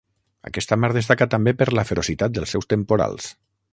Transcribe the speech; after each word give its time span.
Aquesta 0.51 0.77
mar 0.85 0.89
destaca 0.95 1.27
també 1.33 1.53
per 1.59 1.67
la 1.81 1.83
ferocitat 1.91 2.35
dels 2.39 2.55
seus 2.57 2.71
temporals. 2.75 3.29